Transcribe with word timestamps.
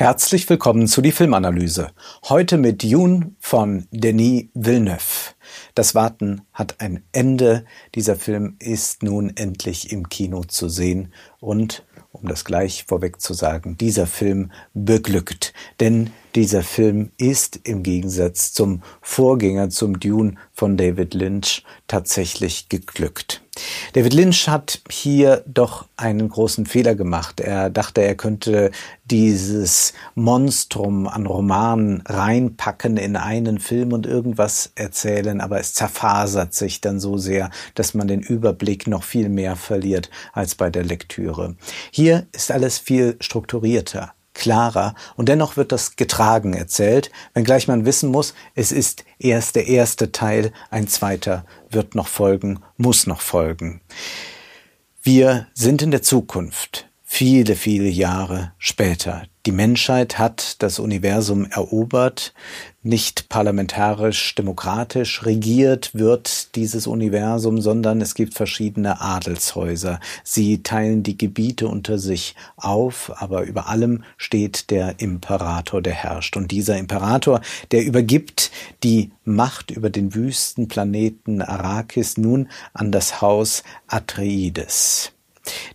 Herzlich 0.00 0.48
willkommen 0.48 0.86
zu 0.86 1.02
die 1.02 1.12
Filmanalyse. 1.12 1.90
Heute 2.30 2.56
mit 2.56 2.82
Dune 2.82 3.34
von 3.38 3.86
Denis 3.90 4.46
Villeneuve. 4.54 5.34
Das 5.74 5.94
Warten 5.94 6.40
hat 6.54 6.80
ein 6.80 7.04
Ende. 7.12 7.66
Dieser 7.94 8.16
Film 8.16 8.56
ist 8.60 9.02
nun 9.02 9.36
endlich 9.36 9.92
im 9.92 10.08
Kino 10.08 10.44
zu 10.44 10.70
sehen 10.70 11.12
und 11.38 11.84
um 12.12 12.26
das 12.26 12.46
gleich 12.46 12.86
vorweg 12.88 13.20
zu 13.20 13.34
sagen, 13.34 13.76
dieser 13.76 14.06
Film 14.06 14.52
beglückt. 14.72 15.52
Denn 15.80 16.14
dieser 16.34 16.62
Film 16.62 17.10
ist 17.16 17.60
im 17.64 17.82
Gegensatz 17.82 18.52
zum 18.52 18.82
Vorgänger 19.00 19.70
zum 19.70 19.98
Dune 19.98 20.34
von 20.52 20.76
David 20.76 21.14
Lynch 21.14 21.64
tatsächlich 21.88 22.68
geglückt. 22.68 23.42
David 23.94 24.14
Lynch 24.14 24.48
hat 24.48 24.80
hier 24.88 25.42
doch 25.46 25.86
einen 25.96 26.28
großen 26.28 26.66
Fehler 26.66 26.94
gemacht. 26.94 27.40
Er 27.40 27.68
dachte, 27.68 28.00
er 28.02 28.14
könnte 28.14 28.70
dieses 29.04 29.92
Monstrum 30.14 31.08
an 31.08 31.26
Romanen 31.26 32.02
reinpacken 32.06 32.96
in 32.96 33.16
einen 33.16 33.58
Film 33.58 33.92
und 33.92 34.06
irgendwas 34.06 34.72
erzählen, 34.76 35.40
aber 35.40 35.58
es 35.58 35.74
zerfasert 35.74 36.54
sich 36.54 36.80
dann 36.80 37.00
so 37.00 37.18
sehr, 37.18 37.50
dass 37.74 37.92
man 37.92 38.06
den 38.06 38.20
Überblick 38.20 38.86
noch 38.86 39.02
viel 39.02 39.28
mehr 39.28 39.56
verliert 39.56 40.10
als 40.32 40.54
bei 40.54 40.70
der 40.70 40.84
Lektüre. 40.84 41.56
Hier 41.90 42.26
ist 42.32 42.52
alles 42.52 42.78
viel 42.78 43.16
strukturierter 43.20 44.14
klarer 44.34 44.94
und 45.16 45.28
dennoch 45.28 45.56
wird 45.56 45.72
das 45.72 45.96
getragen 45.96 46.54
erzählt, 46.54 47.10
wenngleich 47.34 47.68
man 47.68 47.84
wissen 47.84 48.10
muss, 48.10 48.34
es 48.54 48.72
ist 48.72 49.04
erst 49.18 49.56
der 49.56 49.66
erste 49.66 50.12
Teil, 50.12 50.52
ein 50.70 50.88
zweiter 50.88 51.44
wird 51.70 51.94
noch 51.94 52.08
folgen, 52.08 52.60
muss 52.76 53.06
noch 53.06 53.20
folgen. 53.20 53.80
Wir 55.02 55.46
sind 55.54 55.82
in 55.82 55.90
der 55.90 56.02
Zukunft, 56.02 56.88
viele, 57.02 57.56
viele 57.56 57.88
Jahre 57.88 58.52
später. 58.58 59.24
Die 59.46 59.52
Menschheit 59.52 60.18
hat 60.18 60.62
das 60.62 60.78
Universum 60.78 61.46
erobert, 61.46 62.34
nicht 62.82 63.28
parlamentarisch 63.28 64.34
demokratisch 64.34 65.24
regiert 65.26 65.94
wird 65.94 66.54
dieses 66.56 66.86
Universum, 66.86 67.60
sondern 67.60 68.00
es 68.00 68.14
gibt 68.14 68.34
verschiedene 68.34 69.00
Adelshäuser. 69.02 70.00
Sie 70.24 70.62
teilen 70.62 71.02
die 71.02 71.18
Gebiete 71.18 71.68
unter 71.68 71.98
sich 71.98 72.34
auf, 72.56 73.12
aber 73.16 73.42
über 73.42 73.68
allem 73.68 74.04
steht 74.16 74.70
der 74.70 74.98
Imperator, 74.98 75.82
der 75.82 75.92
herrscht. 75.92 76.36
Und 76.38 76.50
dieser 76.50 76.78
Imperator, 76.78 77.42
der 77.70 77.84
übergibt 77.84 78.50
die 78.82 79.10
Macht 79.24 79.70
über 79.70 79.90
den 79.90 80.14
Wüstenplaneten 80.14 81.42
Arrakis 81.42 82.16
nun 82.16 82.48
an 82.72 82.92
das 82.92 83.20
Haus 83.20 83.62
Atreides. 83.88 85.12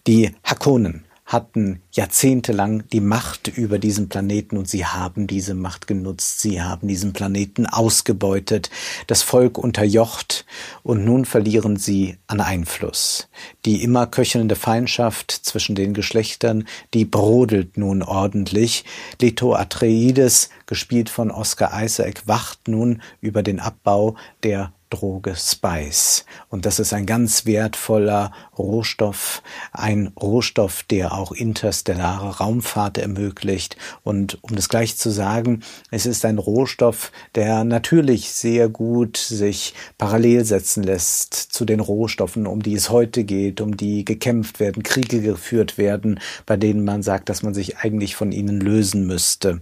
Die 0.08 0.32
Hakonen 0.44 1.05
hatten 1.26 1.82
jahrzehntelang 1.92 2.84
die 2.94 3.02
Macht 3.02 3.48
über 3.48 3.80
diesen 3.80 4.10
Planeten 4.10 4.58
und 4.58 4.70
sie 4.70 4.86
haben 4.86 5.26
diese 5.26 5.56
Macht 5.56 5.88
genutzt, 5.88 6.40
sie 6.40 6.62
haben 6.62 6.88
diesen 6.88 7.14
Planeten 7.14 7.66
ausgebeutet, 7.66 8.70
das 9.08 9.24
Volk 9.24 9.58
unterjocht 9.58 10.46
und 10.84 11.04
nun 11.04 11.26
verlieren 11.26 11.78
sie 11.78 12.18
an 12.28 12.42
Einfluss. 12.42 13.28
Die 13.66 13.84
immer 13.84 14.06
köchelnde 14.06 14.56
Feindschaft 14.56 15.32
zwischen 15.32 15.74
den 15.74 15.96
Geschlechtern, 15.96 16.68
die 16.94 17.06
brodelt 17.06 17.76
nun 17.76 18.04
ordentlich. 18.04 18.86
Leto 19.20 19.56
Atreides, 19.56 20.52
gespielt 20.68 21.10
von 21.10 21.32
Oscar 21.32 21.84
Isaac, 21.84 22.28
wacht 22.28 22.68
nun 22.68 23.02
über 23.20 23.42
den 23.42 23.60
Abbau 23.60 24.16
der 24.44 24.72
Droge 24.90 25.36
Spice. 25.36 26.26
Und 26.50 26.66
das 26.66 26.80
ist 26.80 26.94
ein 26.94 27.06
ganz 27.06 27.46
wertvoller 27.46 28.32
Rohstoff, 28.58 29.42
ein 29.72 30.08
Rohstoff, 30.20 30.84
der 30.84 31.14
auch 31.14 31.32
interstellare 31.32 32.38
Raumfahrt 32.38 32.98
ermöglicht. 32.98 33.78
Und 34.04 34.38
um 34.44 34.56
das 34.56 34.70
gleich 34.70 34.98
zu 34.98 35.10
sagen, 35.10 35.64
es 35.92 36.06
ist 36.06 36.26
ein 36.26 36.38
Rohstoff, 36.38 37.12
der 37.36 37.64
natürlich 37.64 38.32
sehr 38.32 38.70
gut 38.70 39.18
sich 39.18 39.74
parallel 39.98 40.46
setzen 40.46 40.84
lässt 40.84 41.34
zu 41.34 41.66
den 41.66 41.80
Rohstoffen, 41.80 42.48
um 42.48 42.62
die 42.62 42.76
es 42.76 42.90
heute 42.90 43.24
geht, 43.24 43.62
um 43.62 43.78
die 43.78 44.06
gekämpft 44.06 44.60
werden, 44.60 44.84
Kriege 44.84 45.22
geführt 45.22 45.78
werden, 45.78 46.20
bei 46.46 46.58
denen 46.58 46.86
man 46.86 47.04
sagt, 47.04 47.30
dass 47.30 47.44
man 47.44 47.54
sich 47.54 47.78
eigentlich 47.78 48.16
von 48.16 48.32
ihnen 48.32 48.60
lösen 48.60 49.08
müsste. 49.08 49.62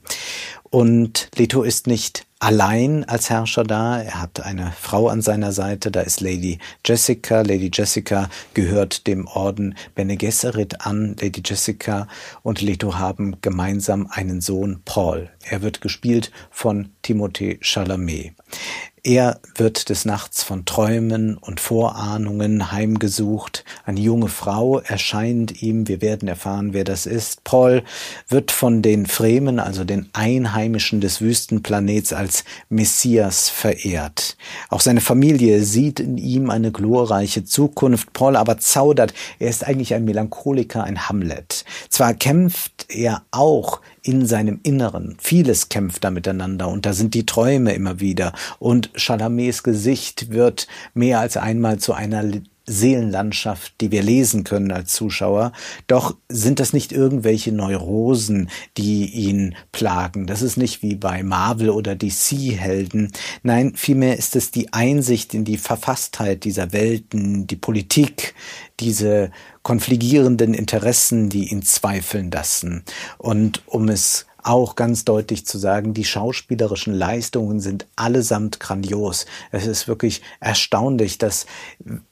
Und 0.74 1.30
Leto 1.36 1.62
ist 1.62 1.86
nicht 1.86 2.26
allein 2.40 3.04
als 3.04 3.30
Herrscher 3.30 3.64
da. 3.64 4.02
Er 4.02 4.20
hat 4.20 4.42
eine 4.42 4.72
Frau 4.72 5.08
an 5.08 5.22
seiner 5.22 5.52
Seite, 5.52 5.92
da 5.92 6.02
ist 6.02 6.20
Lady 6.20 6.58
Jessica. 6.84 7.42
Lady 7.42 7.70
Jessica 7.72 8.28
gehört 8.56 9.06
dem 9.06 9.28
Orden 9.28 9.76
Bene 9.94 10.18
Gesserit 10.18 10.82
an. 10.84 11.16
Lady 11.22 11.44
Jessica 11.46 12.08
und 12.42 12.62
Leto 12.62 12.98
haben 12.98 13.36
gemeinsam 13.42 14.08
einen 14.10 14.42
Sohn, 14.42 14.82
Paul. 14.84 15.30
Er 15.44 15.62
wird 15.62 15.80
gespielt 15.80 16.32
von 16.50 16.90
Timothée 17.04 17.60
Chalamet. 17.62 18.34
Er 19.06 19.42
wird 19.56 19.90
des 19.90 20.06
Nachts 20.06 20.44
von 20.44 20.64
Träumen 20.64 21.36
und 21.36 21.60
Vorahnungen 21.60 22.72
heimgesucht. 22.72 23.66
Eine 23.86 24.00
junge 24.00 24.30
Frau 24.30 24.80
erscheint 24.80 25.62
ihm. 25.62 25.90
Wir 25.90 26.02
werden 26.02 26.30
erfahren, 26.30 26.72
wer 26.72 26.86
das 26.86 27.06
ist. 27.06 27.44
Paul 27.44 27.84
wird 28.30 28.54
von 28.54 28.82
den 28.82 29.06
Fremen, 29.06 29.60
also 29.60 29.84
den 29.84 30.08
Einheimischen 30.14 31.02
des 31.02 31.20
Wüstenplanets, 31.20 32.14
als 32.14 32.46
Messias 32.70 33.50
verehrt. 33.50 34.38
Auch 34.70 34.80
seine 34.80 35.02
Familie 35.02 35.66
sieht 35.66 36.00
in 36.00 36.18
ihm 36.18 36.50
eine 36.50 36.72
glorreiche 36.72 37.44
Zukunft. 37.44 38.14
Paul 38.14 38.38
aber 38.38 38.58
zaudert. 38.58 39.14
Er 39.38 39.50
ist 39.50 39.68
eigentlich 39.68 39.94
ein 39.94 40.06
Melancholiker, 40.06 40.82
ein 40.86 41.10
Hamlet. 41.10 41.66
Zwar 41.90 42.14
kämpft 42.14 42.86
er 42.88 43.24
auch 43.32 43.82
in 44.04 44.26
seinem 44.26 44.60
Inneren. 44.64 45.18
Vieles 45.20 45.70
kämpft 45.70 46.04
da 46.04 46.12
miteinander 46.12 46.68
und 46.68 46.86
da 46.86 46.94
sind 46.94 47.14
die 47.14 47.26
Träume 47.26 47.74
immer 47.74 48.00
wieder. 48.00 48.34
Und 48.60 48.92
Chalamets 48.96 49.64
Gesicht 49.64 50.30
wird 50.30 50.68
mehr 50.94 51.20
als 51.20 51.38
einmal 51.38 51.80
zu 51.80 51.94
einer 51.94 52.24
Seelenlandschaft, 52.66 53.74
die 53.82 53.92
wir 53.92 54.04
lesen 54.04 54.44
können 54.44 54.72
als 54.72 54.94
Zuschauer. 54.94 55.52
Doch 55.88 56.16
sind 56.30 56.60
das 56.60 56.72
nicht 56.72 56.92
irgendwelche 56.92 57.52
Neurosen, 57.52 58.50
die 58.78 59.06
ihn 59.06 59.56
plagen. 59.72 60.28
Das 60.28 60.42
ist 60.42 60.58
nicht 60.58 60.82
wie 60.82 60.96
bei 60.96 61.24
Marvel 61.24 61.70
oder 61.70 61.96
DC-Helden. 61.96 63.12
Nein, 63.44 63.74
vielmehr 63.76 64.18
ist 64.18 64.36
es 64.36 64.52
die 64.52 64.72
Einsicht 64.72 65.34
in 65.34 65.44
die 65.44 65.58
Verfasstheit 65.58 66.46
dieser 66.46 66.72
Welten, 66.72 67.48
die 67.48 67.58
Politik, 67.58 68.34
diese 68.80 69.32
konfligierenden 69.62 70.54
Interessen, 70.54 71.30
die 71.30 71.52
ihn 71.52 71.64
zweifeln 71.64 72.32
lassen. 72.32 72.84
Und 73.18 73.62
um 73.68 73.90
es 73.90 74.26
auch 74.44 74.76
ganz 74.76 75.06
deutlich 75.06 75.46
zu 75.46 75.58
sagen, 75.58 75.94
die 75.94 76.06
schauspielerischen 76.06 76.94
Leistungen 76.94 77.60
sind 77.60 77.88
allesamt 77.96 78.60
grandios. 78.60 79.26
Es 79.52 79.66
ist 79.66 79.88
wirklich 79.88 80.22
erstaunlich, 80.40 81.18
dass 81.18 81.46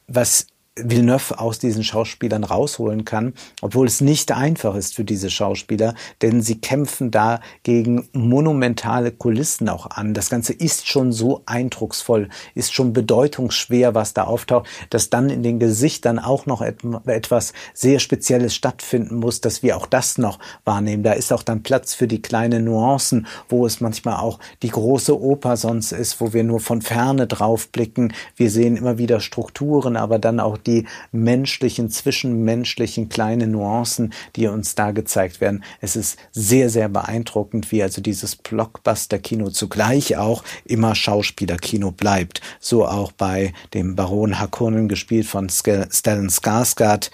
was 0.08 0.48
Villeneuve 0.80 1.38
aus 1.38 1.60
diesen 1.60 1.84
Schauspielern 1.84 2.46
rausholen 2.46 3.04
kann, 3.04 3.34
obwohl 3.62 3.88
es 3.88 4.00
nicht 4.00 4.32
einfach 4.32 4.76
ist 4.76 4.96
für 4.96 5.04
diese 5.04 5.30
Schauspieler, 5.30 5.96
denn 6.22 6.42
sie 6.42 6.62
kämpfen 6.62 7.12
da 7.12 7.42
gegen 7.64 8.08
monumentale 8.14 9.12
Kulissen 9.12 9.68
auch 9.68 9.88
an. 9.88 10.14
Das 10.14 10.30
Ganze 10.30 10.54
ist 10.54 10.88
schon 10.88 11.12
so 11.12 11.42
eindrucksvoll, 11.46 12.30
ist 12.56 12.74
schon 12.74 12.94
bedeutungsschwer, 12.94 13.96
was 13.96 14.14
da 14.14 14.24
auftaucht, 14.24 14.70
dass 14.90 15.10
dann 15.10 15.30
in 15.30 15.44
den 15.44 15.60
Gesichtern 15.60 16.20
auch 16.20 16.46
noch 16.46 16.62
etwas 16.62 17.52
sehr 17.74 18.00
Spezielles 18.00 18.56
stattfinden 18.56 19.16
muss, 19.16 19.42
dass 19.42 19.64
wir 19.64 19.76
auch 19.76 19.88
das 19.88 20.18
noch 20.18 20.40
wahrnehmen. 20.64 21.04
Da 21.04 21.12
ist 21.12 21.34
auch 21.34 21.44
dann 21.44 21.64
Platz 21.64 21.96
für 21.96 22.08
die 22.08 22.22
kleinen 22.22 22.64
Nuancen, 22.64 23.28
wo 23.50 23.66
es 23.66 23.82
manchmal 23.82 24.22
auch 24.22 24.40
die 24.64 24.70
große 24.70 25.22
Oper 25.22 25.58
sonst 25.58 25.92
ist, 25.92 26.22
wo 26.22 26.32
wir 26.32 26.46
nur 26.46 26.62
von 26.62 26.82
ferne 26.82 27.28
drauf 27.28 27.68
blicken. 27.68 28.14
Wir 28.38 28.50
sehen 28.50 28.78
immer 28.78 28.98
wieder 28.98 29.20
Strukturen, 29.20 29.98
aber 29.98 30.18
dann 30.18 30.40
auch 30.40 30.61
die 30.68 30.86
menschlichen, 31.12 31.90
zwischenmenschlichen 31.90 33.10
kleinen 33.10 33.52
Nuancen, 33.52 34.14
die 34.36 34.48
uns 34.48 34.76
da 34.76 34.92
gezeigt 34.92 35.42
werden. 35.42 35.64
Es 35.80 35.96
ist 35.96 36.18
sehr, 36.32 36.70
sehr 36.70 36.90
beeindruckend, 36.90 37.72
wie 37.72 37.84
also 37.84 38.02
dieses 38.02 38.36
Blockbuster-Kino 38.36 39.50
zugleich 39.50 40.18
auch 40.18 40.44
immer 40.66 40.96
Schauspielerkino 40.96 41.92
bleibt. 41.92 42.42
So 42.60 42.88
auch 42.88 43.12
bei 43.12 43.54
dem 43.74 43.96
Baron 43.96 44.40
Harkonnen 44.40 44.88
gespielt 44.88 45.26
von 45.26 45.50
Stellan 45.50 46.30
Skarsgård. 46.30 47.12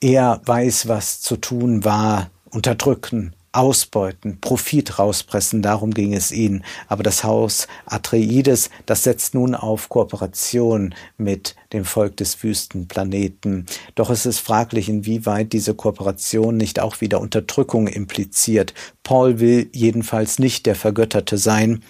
Er 0.00 0.40
weiß, 0.44 0.88
was 0.88 1.20
zu 1.20 1.36
tun 1.36 1.84
war, 1.84 2.30
unterdrücken, 2.50 3.34
ausbeuten, 3.58 4.40
Profit 4.40 4.98
rauspressen, 4.98 5.62
darum 5.62 5.92
ging 5.92 6.14
es 6.14 6.30
ihnen. 6.30 6.64
Aber 6.86 7.02
das 7.02 7.24
Haus 7.24 7.66
Atreides, 7.86 8.70
das 8.86 9.02
setzt 9.02 9.34
nun 9.34 9.54
auf 9.54 9.88
Kooperation 9.88 10.94
mit 11.16 11.56
dem 11.72 11.84
Volk 11.84 12.16
des 12.16 12.42
Wüstenplaneten. 12.42 13.66
Doch 13.96 14.10
es 14.10 14.26
ist 14.26 14.38
fraglich, 14.38 14.88
inwieweit 14.88 15.52
diese 15.52 15.74
Kooperation 15.74 16.56
nicht 16.56 16.80
auch 16.80 17.00
wieder 17.00 17.20
Unterdrückung 17.20 17.88
impliziert. 17.88 18.74
Paul 19.02 19.40
will 19.40 19.68
jedenfalls 19.72 20.38
nicht 20.38 20.66
der 20.66 20.76
Vergötterte 20.76 21.36
sein, 21.36 21.82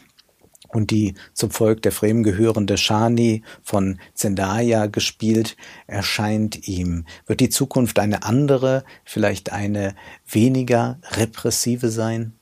und 0.68 0.90
die 0.90 1.14
zum 1.32 1.50
Volk 1.50 1.82
der 1.82 1.92
Fremen 1.92 2.22
gehörende 2.22 2.76
Shani 2.76 3.42
von 3.62 3.98
Zendaya 4.14 4.86
gespielt, 4.86 5.56
erscheint 5.86 6.68
ihm. 6.68 7.04
Wird 7.26 7.40
die 7.40 7.48
Zukunft 7.48 7.98
eine 7.98 8.22
andere, 8.22 8.84
vielleicht 9.04 9.52
eine 9.52 9.94
weniger 10.26 11.00
repressive 11.12 11.88
sein? 11.88 12.37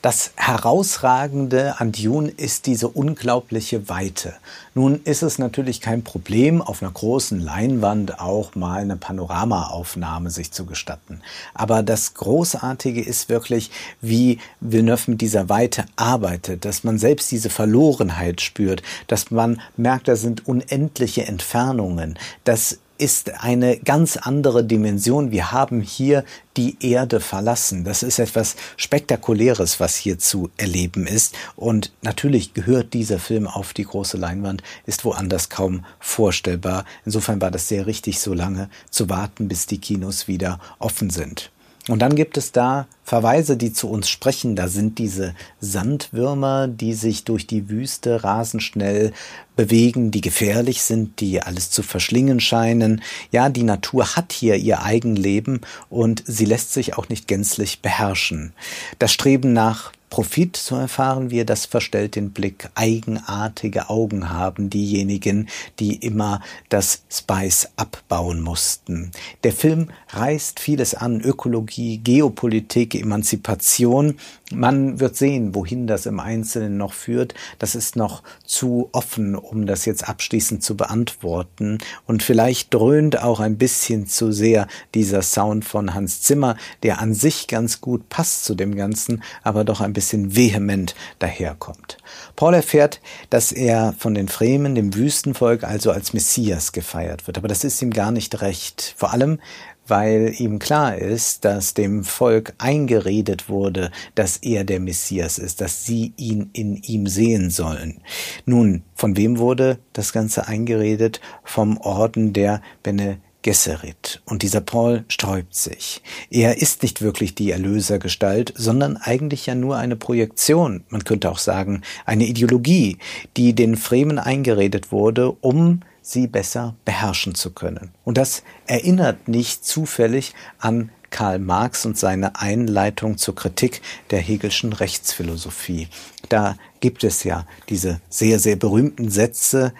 Das 0.00 0.32
Herausragende 0.36 1.78
an 1.80 1.92
Dune 1.92 2.28
ist 2.28 2.66
diese 2.66 2.88
unglaubliche 2.88 3.88
Weite. 3.88 4.34
Nun 4.74 5.00
ist 5.04 5.22
es 5.22 5.38
natürlich 5.38 5.80
kein 5.80 6.02
Problem, 6.02 6.62
auf 6.62 6.82
einer 6.82 6.92
großen 6.92 7.40
Leinwand 7.40 8.20
auch 8.20 8.54
mal 8.54 8.80
eine 8.80 8.96
Panoramaaufnahme 8.96 10.30
sich 10.30 10.50
zu 10.50 10.64
gestatten. 10.64 11.20
Aber 11.52 11.82
das 11.82 12.14
Großartige 12.14 13.02
ist 13.02 13.28
wirklich, 13.28 13.70
wie 14.00 14.38
Villeneuve 14.60 15.12
mit 15.12 15.20
dieser 15.20 15.48
Weite 15.48 15.84
arbeitet, 15.96 16.64
dass 16.64 16.84
man 16.84 16.98
selbst 16.98 17.30
diese 17.30 17.50
Verlorenheit 17.50 18.40
spürt, 18.40 18.82
dass 19.08 19.30
man 19.30 19.60
merkt, 19.76 20.08
da 20.08 20.16
sind 20.16 20.46
unendliche 20.48 21.26
Entfernungen, 21.26 22.18
dass 22.44 22.78
ist 22.98 23.42
eine 23.42 23.78
ganz 23.78 24.16
andere 24.16 24.64
Dimension. 24.64 25.30
Wir 25.30 25.52
haben 25.52 25.80
hier 25.80 26.24
die 26.56 26.76
Erde 26.80 27.20
verlassen. 27.20 27.84
Das 27.84 28.02
ist 28.02 28.18
etwas 28.18 28.56
Spektakuläres, 28.76 29.80
was 29.80 29.96
hier 29.96 30.18
zu 30.18 30.50
erleben 30.56 31.06
ist. 31.06 31.34
Und 31.56 31.92
natürlich 32.02 32.54
gehört 32.54 32.92
dieser 32.94 33.18
Film 33.18 33.46
auf 33.46 33.72
die 33.72 33.84
große 33.84 34.16
Leinwand, 34.16 34.62
ist 34.86 35.04
woanders 35.04 35.48
kaum 35.48 35.84
vorstellbar. 36.00 36.84
Insofern 37.04 37.40
war 37.40 37.50
das 37.50 37.68
sehr 37.68 37.86
richtig, 37.86 38.20
so 38.20 38.34
lange 38.34 38.68
zu 38.90 39.08
warten, 39.08 39.48
bis 39.48 39.66
die 39.66 39.78
Kinos 39.78 40.28
wieder 40.28 40.60
offen 40.78 41.10
sind. 41.10 41.50
Und 41.88 41.98
dann 41.98 42.14
gibt 42.14 42.36
es 42.36 42.52
da 42.52 42.86
Verweise, 43.04 43.56
die 43.56 43.72
zu 43.72 43.88
uns 43.88 44.08
sprechen. 44.08 44.56
Da 44.56 44.68
sind 44.68 44.98
diese 44.98 45.34
Sandwürmer, 45.60 46.68
die 46.68 46.94
sich 46.94 47.24
durch 47.24 47.46
die 47.46 47.68
Wüste 47.68 48.22
rasend 48.24 48.62
schnell 48.62 49.12
bewegen, 49.56 50.10
die 50.10 50.20
gefährlich 50.20 50.82
sind, 50.82 51.20
die 51.20 51.42
alles 51.42 51.70
zu 51.70 51.82
verschlingen 51.82 52.40
scheinen. 52.40 53.02
Ja, 53.30 53.48
die 53.48 53.64
Natur 53.64 54.16
hat 54.16 54.32
hier 54.32 54.56
ihr 54.56 54.82
Eigenleben 54.82 55.60
und 55.90 56.22
sie 56.26 56.44
lässt 56.44 56.72
sich 56.72 56.96
auch 56.96 57.08
nicht 57.08 57.28
gänzlich 57.28 57.80
beherrschen. 57.80 58.52
Das 58.98 59.12
Streben 59.12 59.52
nach 59.52 59.92
Profit, 60.12 60.58
so 60.58 60.76
erfahren 60.76 61.30
wir, 61.30 61.46
das 61.46 61.64
verstellt 61.64 62.16
den 62.16 62.32
Blick. 62.32 62.68
Eigenartige 62.74 63.88
Augen 63.88 64.28
haben 64.28 64.68
diejenigen, 64.68 65.48
die 65.78 65.94
immer 65.94 66.42
das 66.68 67.04
Spice 67.10 67.70
abbauen 67.76 68.42
mussten. 68.42 69.10
Der 69.42 69.54
Film 69.54 69.88
reißt 70.10 70.60
vieles 70.60 70.94
an, 70.94 71.22
Ökologie, 71.22 71.96
Geopolitik, 71.96 72.91
Emanzipation. 73.00 74.18
Man 74.52 75.00
wird 75.00 75.16
sehen, 75.16 75.54
wohin 75.54 75.86
das 75.86 76.06
im 76.06 76.20
Einzelnen 76.20 76.76
noch 76.76 76.92
führt. 76.92 77.34
Das 77.58 77.74
ist 77.74 77.96
noch 77.96 78.22
zu 78.44 78.88
offen, 78.92 79.34
um 79.34 79.66
das 79.66 79.84
jetzt 79.84 80.08
abschließend 80.08 80.62
zu 80.62 80.76
beantworten. 80.76 81.78
Und 82.06 82.22
vielleicht 82.22 82.72
dröhnt 82.74 83.22
auch 83.22 83.40
ein 83.40 83.56
bisschen 83.58 84.06
zu 84.06 84.32
sehr 84.32 84.66
dieser 84.94 85.22
Sound 85.22 85.64
von 85.64 85.94
Hans 85.94 86.20
Zimmer, 86.22 86.56
der 86.82 87.00
an 87.00 87.14
sich 87.14 87.48
ganz 87.48 87.80
gut 87.80 88.08
passt 88.08 88.44
zu 88.44 88.54
dem 88.54 88.74
Ganzen, 88.74 89.22
aber 89.42 89.64
doch 89.64 89.80
ein 89.80 89.92
bisschen 89.92 90.36
vehement 90.36 90.94
daherkommt. 91.18 91.98
Paul 92.36 92.54
erfährt, 92.54 93.00
dass 93.30 93.52
er 93.52 93.94
von 93.98 94.14
den 94.14 94.28
Fremen, 94.28 94.74
dem 94.74 94.94
Wüstenvolk, 94.94 95.64
also 95.64 95.90
als 95.90 96.12
Messias 96.12 96.72
gefeiert 96.72 97.26
wird. 97.26 97.38
Aber 97.38 97.48
das 97.48 97.64
ist 97.64 97.80
ihm 97.82 97.92
gar 97.92 98.10
nicht 98.10 98.40
recht. 98.40 98.94
Vor 98.96 99.12
allem, 99.12 99.38
weil 99.86 100.34
ihm 100.38 100.58
klar 100.58 100.96
ist, 100.96 101.44
dass 101.44 101.74
dem 101.74 102.04
Volk 102.04 102.54
eingeredet 102.58 103.48
wurde, 103.48 103.90
dass 104.14 104.38
er 104.38 104.64
der 104.64 104.80
Messias 104.80 105.38
ist, 105.38 105.60
dass 105.60 105.84
sie 105.84 106.12
ihn 106.16 106.50
in 106.52 106.76
ihm 106.76 107.06
sehen 107.06 107.50
sollen. 107.50 108.00
Nun, 108.46 108.82
von 108.94 109.16
wem 109.16 109.38
wurde 109.38 109.78
das 109.92 110.12
Ganze 110.12 110.46
eingeredet? 110.46 111.20
Vom 111.44 111.78
Orden 111.78 112.32
der 112.32 112.62
Bene 112.82 113.18
Gesserit. 113.42 114.22
Und 114.24 114.42
dieser 114.42 114.60
Paul 114.60 115.04
sträubt 115.08 115.54
sich. 115.54 116.00
Er 116.30 116.62
ist 116.62 116.82
nicht 116.82 117.02
wirklich 117.02 117.34
die 117.34 117.50
Erlösergestalt, 117.50 118.54
sondern 118.56 118.96
eigentlich 118.96 119.46
ja 119.46 119.54
nur 119.54 119.76
eine 119.76 119.96
Projektion, 119.96 120.84
man 120.88 121.04
könnte 121.04 121.30
auch 121.30 121.38
sagen, 121.38 121.82
eine 122.06 122.24
Ideologie, 122.24 122.98
die 123.36 123.52
den 123.52 123.76
Fremen 123.76 124.18
eingeredet 124.18 124.92
wurde, 124.92 125.32
um 125.32 125.80
sie 126.02 126.26
besser 126.26 126.74
beherrschen 126.84 127.34
zu 127.34 127.50
können. 127.50 127.92
Und 128.04 128.18
das 128.18 128.42
erinnert 128.66 129.28
nicht 129.28 129.64
zufällig 129.64 130.34
an 130.58 130.90
Karl 131.10 131.38
Marx 131.38 131.86
und 131.86 131.96
seine 131.96 132.36
Einleitung 132.40 133.18
zur 133.18 133.34
Kritik 133.34 133.82
der 134.10 134.18
Hegelschen 134.20 134.72
Rechtsphilosophie. 134.72 135.88
Da 136.28 136.56
gibt 136.80 137.04
es 137.04 137.22
ja 137.22 137.46
diese 137.68 138.00
sehr, 138.08 138.38
sehr 138.38 138.56
berühmten 138.56 139.10
Sätze, 139.10 139.72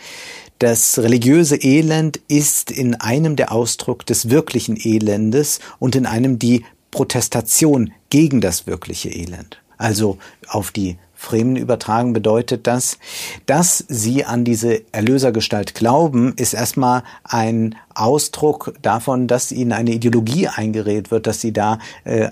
das 0.63 1.01
religiöse 1.01 1.57
Elend 1.57 2.21
ist 2.29 2.71
in 2.71 2.95
einem 2.95 3.35
der 3.35 3.51
Ausdruck 3.51 4.07
des 4.07 4.31
wirklichen 4.31 4.77
Elendes 4.77 5.59
und 5.81 5.97
in 5.97 6.07
einem 6.07 6.39
die 6.39 6.65
Protestation 6.93 7.93
gegen 8.11 8.41
das 8.41 8.69
wirkliche 8.69 9.09
Elend. 9.09 9.61
Also 9.77 10.19
auf 10.47 10.71
die 10.71 10.99
Fremen 11.23 11.55
übertragen 11.55 12.13
bedeutet 12.13 12.67
das, 12.67 12.99
dass 13.47 13.85
sie 13.89 14.25
an 14.25 14.45
diese 14.45 14.83
Erlösergestalt 14.91 15.75
glauben, 15.75 16.35
ist 16.37 16.53
erstmal 16.53 17.05
ein 17.23 17.77
Ausdruck 17.95 18.75
davon, 18.83 19.29
dass 19.29 19.53
ihnen 19.53 19.73
eine 19.73 19.93
Ideologie 19.93 20.49
eingeredet 20.49 21.13
wird, 21.13 21.29
dass 21.29 21.41
sie 21.41 21.53
da 21.53 21.79
äh, 22.03 22.29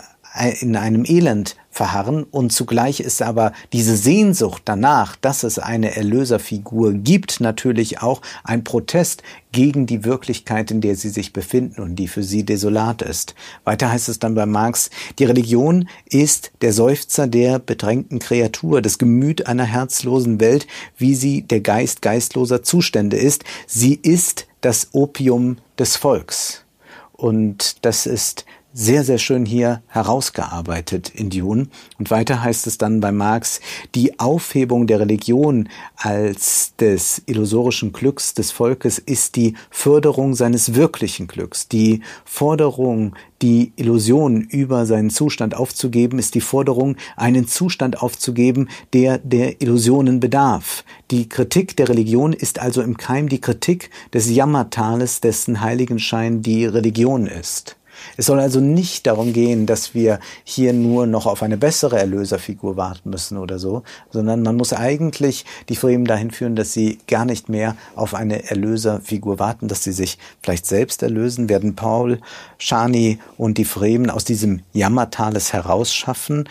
in 0.60 0.74
einem 0.74 1.04
Elend 1.06 1.56
verharren 1.70 2.24
und 2.24 2.52
zugleich 2.52 3.00
ist 3.00 3.22
aber 3.22 3.52
diese 3.72 3.96
Sehnsucht 3.96 4.62
danach, 4.64 5.14
dass 5.16 5.44
es 5.44 5.58
eine 5.58 5.94
Erlöserfigur 5.94 6.92
gibt, 6.94 7.40
natürlich 7.40 8.02
auch 8.02 8.20
ein 8.42 8.64
Protest 8.64 9.22
gegen 9.52 9.86
die 9.86 10.04
Wirklichkeit, 10.04 10.70
in 10.70 10.80
der 10.80 10.96
sie 10.96 11.08
sich 11.08 11.32
befinden 11.32 11.80
und 11.80 11.96
die 11.96 12.08
für 12.08 12.24
sie 12.24 12.44
desolat 12.44 13.02
ist. 13.02 13.34
Weiter 13.64 13.90
heißt 13.90 14.08
es 14.08 14.18
dann 14.18 14.34
bei 14.34 14.46
Marx, 14.46 14.90
die 15.18 15.24
Religion 15.24 15.88
ist 16.06 16.50
der 16.60 16.72
Seufzer 16.72 17.28
der 17.28 17.60
bedrängten 17.60 18.18
Kreatur, 18.18 18.82
das 18.82 18.98
Gemüt 18.98 19.46
einer 19.46 19.64
herzlosen 19.64 20.40
Welt, 20.40 20.66
wie 20.96 21.14
sie 21.14 21.42
der 21.42 21.60
Geist 21.60 22.02
geistloser 22.02 22.62
Zustände 22.62 23.16
ist. 23.16 23.44
Sie 23.66 23.94
ist 23.94 24.46
das 24.60 24.88
Opium 24.92 25.58
des 25.78 25.96
Volks. 25.96 26.64
Und 27.12 27.84
das 27.84 28.06
ist 28.06 28.44
sehr, 28.72 29.04
sehr 29.04 29.18
schön 29.18 29.44
hier 29.44 29.82
herausgearbeitet 29.88 31.10
in 31.14 31.30
Dune. 31.30 31.66
Und 31.98 32.10
weiter 32.10 32.42
heißt 32.42 32.66
es 32.66 32.78
dann 32.78 33.00
bei 33.00 33.10
Marx, 33.10 33.60
die 33.94 34.20
Aufhebung 34.20 34.86
der 34.86 35.00
Religion 35.00 35.68
als 35.96 36.74
des 36.76 37.22
illusorischen 37.26 37.92
Glücks 37.92 38.34
des 38.34 38.52
Volkes 38.52 38.98
ist 38.98 39.36
die 39.36 39.54
Förderung 39.70 40.34
seines 40.34 40.74
wirklichen 40.74 41.26
Glücks. 41.26 41.68
Die 41.68 42.02
Forderung, 42.24 43.14
die 43.42 43.72
Illusion 43.76 44.42
über 44.42 44.86
seinen 44.86 45.10
Zustand 45.10 45.56
aufzugeben, 45.56 46.18
ist 46.18 46.34
die 46.34 46.40
Forderung, 46.40 46.96
einen 47.16 47.48
Zustand 47.48 48.02
aufzugeben, 48.02 48.68
der 48.92 49.18
der 49.18 49.60
Illusionen 49.60 50.20
bedarf. 50.20 50.84
Die 51.10 51.28
Kritik 51.28 51.76
der 51.76 51.88
Religion 51.88 52.32
ist 52.32 52.60
also 52.60 52.82
im 52.82 52.96
Keim 52.96 53.28
die 53.28 53.40
Kritik 53.40 53.90
des 54.14 54.30
Jammertales, 54.30 55.20
dessen 55.20 55.60
Heiligenschein 55.60 56.42
die 56.42 56.66
Religion 56.66 57.26
ist. 57.26 57.76
Es 58.16 58.26
soll 58.26 58.40
also 58.40 58.60
nicht 58.60 59.06
darum 59.06 59.32
gehen, 59.32 59.66
dass 59.66 59.94
wir 59.94 60.20
hier 60.44 60.72
nur 60.72 61.06
noch 61.06 61.26
auf 61.26 61.42
eine 61.42 61.56
bessere 61.56 61.98
Erlöserfigur 61.98 62.76
warten 62.76 63.10
müssen 63.10 63.38
oder 63.38 63.58
so, 63.58 63.82
sondern 64.10 64.42
man 64.42 64.56
muss 64.56 64.72
eigentlich 64.72 65.44
die 65.68 65.76
Fremen 65.76 66.04
dahin 66.04 66.30
führen, 66.30 66.56
dass 66.56 66.72
sie 66.72 66.98
gar 67.06 67.24
nicht 67.24 67.48
mehr 67.48 67.76
auf 67.94 68.14
eine 68.14 68.50
Erlöserfigur 68.50 69.38
warten, 69.38 69.68
dass 69.68 69.84
sie 69.84 69.92
sich 69.92 70.18
vielleicht 70.42 70.66
selbst 70.66 71.02
erlösen, 71.02 71.48
werden 71.48 71.76
Paul, 71.76 72.20
Shani 72.58 73.18
und 73.36 73.58
die 73.58 73.64
Fremen 73.64 74.10
aus 74.10 74.24
diesem 74.24 74.60
Jammertales 74.72 75.52
herausschaffen 75.52 76.48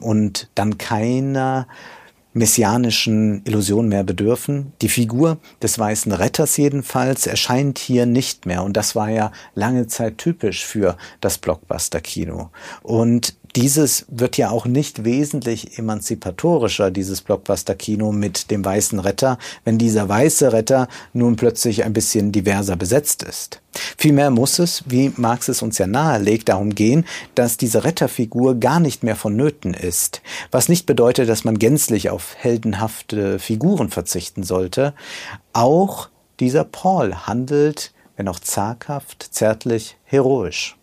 und 0.00 0.48
dann 0.54 0.78
keiner 0.78 1.66
messianischen 2.34 3.42
Illusion 3.44 3.88
mehr 3.88 4.04
bedürfen. 4.04 4.72
Die 4.82 4.88
Figur 4.88 5.38
des 5.62 5.78
weißen 5.78 6.12
Retters 6.12 6.56
jedenfalls 6.56 7.26
erscheint 7.26 7.78
hier 7.78 8.04
nicht 8.04 8.44
mehr 8.44 8.62
und 8.62 8.76
das 8.76 8.94
war 8.94 9.08
ja 9.08 9.32
lange 9.54 9.86
Zeit 9.86 10.18
typisch 10.18 10.66
für 10.66 10.96
das 11.20 11.38
Blockbuster-Kino. 11.38 12.50
Und 12.82 13.34
dieses 13.56 14.06
wird 14.08 14.36
ja 14.36 14.50
auch 14.50 14.66
nicht 14.66 15.04
wesentlich 15.04 15.78
emanzipatorischer, 15.78 16.90
dieses 16.90 17.20
Blockbuster-Kino 17.20 18.10
mit 18.10 18.50
dem 18.50 18.64
weißen 18.64 18.98
Retter, 18.98 19.38
wenn 19.64 19.78
dieser 19.78 20.08
weiße 20.08 20.52
Retter 20.52 20.88
nun 21.12 21.36
plötzlich 21.36 21.84
ein 21.84 21.92
bisschen 21.92 22.32
diverser 22.32 22.76
besetzt 22.76 23.22
ist. 23.22 23.60
Vielmehr 23.96 24.30
muss 24.30 24.58
es, 24.58 24.82
wie 24.86 25.12
Marx 25.16 25.48
es 25.48 25.62
uns 25.62 25.78
ja 25.78 25.86
nahelegt, 25.86 26.48
darum 26.48 26.74
gehen, 26.74 27.04
dass 27.34 27.56
diese 27.56 27.84
Retterfigur 27.84 28.56
gar 28.56 28.80
nicht 28.80 29.02
mehr 29.02 29.16
vonnöten 29.16 29.74
ist. 29.74 30.22
Was 30.50 30.68
nicht 30.68 30.86
bedeutet, 30.86 31.28
dass 31.28 31.44
man 31.44 31.58
gänzlich 31.58 32.10
auf 32.10 32.34
heldenhafte 32.36 33.38
Figuren 33.38 33.90
verzichten 33.90 34.42
sollte. 34.42 34.94
Auch 35.52 36.08
dieser 36.40 36.64
Paul 36.64 37.14
handelt, 37.14 37.92
wenn 38.16 38.28
auch 38.28 38.40
zaghaft, 38.40 39.28
zärtlich, 39.30 39.96
heroisch. 40.04 40.76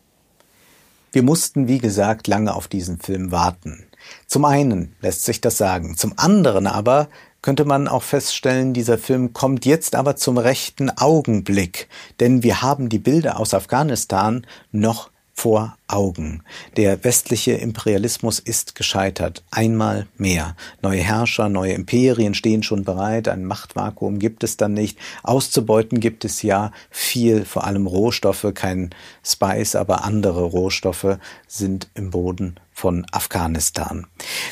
Wir 1.13 1.24
mussten, 1.24 1.68
wie 1.68 1.80
gesagt, 1.80 2.27
lange 2.27 2.56
auf 2.56 2.70
diesen 2.70 2.98
Film 2.98 3.32
warten. 3.32 3.86
Zum 4.27 4.46
einen 4.46 4.96
lässt 5.01 5.25
sich 5.25 5.41
das 5.41 5.58
sagen, 5.58 5.98
zum 5.98 6.13
anderen 6.15 6.68
aber 6.68 7.10
könnte 7.41 7.65
man 7.65 7.89
auch 7.89 8.03
feststellen, 8.03 8.74
dieser 8.74 8.98
Film 8.98 9.34
kommt 9.34 9.65
jetzt 9.65 9.96
aber 9.96 10.15
zum 10.15 10.38
rechten 10.38 10.89
Augenblick, 10.89 11.89
denn 12.20 12.44
wir 12.44 12.62
haben 12.62 12.88
die 12.88 13.00
Bilder 13.00 13.39
aus 13.39 13.53
Afghanistan 13.53 14.48
noch 14.72 15.11
vor 15.41 15.75
Augen. 15.88 16.43
Der 16.77 17.03
westliche 17.03 17.53
Imperialismus 17.53 18.38
ist 18.38 18.75
gescheitert. 18.75 19.43
Einmal 19.50 20.05
mehr. 20.15 20.55
Neue 20.83 21.01
Herrscher, 21.01 21.50
neue 21.50 21.74
Imperien 21.74 22.36
stehen 22.36 22.62
schon 22.62 22.83
bereit. 22.83 23.27
Ein 23.27 23.45
Machtvakuum 23.45 24.19
gibt 24.19 24.43
es 24.43 24.55
dann 24.57 24.75
nicht. 24.75 25.00
Auszubeuten 25.24 26.00
gibt 26.00 26.25
es 26.25 26.43
ja 26.43 26.71
viel, 26.91 27.43
vor 27.43 27.63
allem 27.63 27.88
Rohstoffe, 27.88 28.45
kein 28.53 28.91
Spice, 29.25 29.75
aber 29.75 30.03
andere 30.03 30.43
Rohstoffe 30.43 31.17
sind 31.48 31.88
im 31.95 32.12
Boden 32.12 32.60
von 32.81 33.05
Afghanistan. 33.11 34.07